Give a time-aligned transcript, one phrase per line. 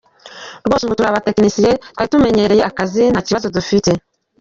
[0.65, 3.91] Rwose ubu turi aba tekinisiye twari tumenyereye akazi nta kibazo dufite.